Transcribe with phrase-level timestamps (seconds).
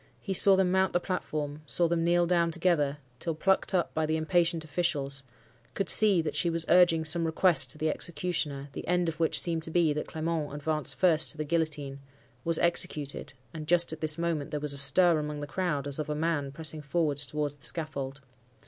[0.19, 4.07] He saw them mount the platform; saw them kneel down together till plucked up by
[4.07, 5.21] the impatient officials;
[5.75, 9.39] could see that she was urging some request to the executioner; the end of which
[9.39, 11.99] seemed to be, that Clement advanced first to the guillotine,
[12.43, 15.99] was executed (and just at this moment there was a stir among the crowd, as
[15.99, 18.21] of a man pressing forward towards the scaffold).